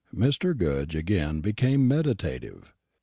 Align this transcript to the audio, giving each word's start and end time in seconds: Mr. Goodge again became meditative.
Mr. 0.11 0.57
Goodge 0.57 0.95
again 0.95 1.41
became 1.41 1.87
meditative. 1.87 2.73